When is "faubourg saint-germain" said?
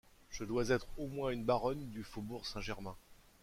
2.03-2.95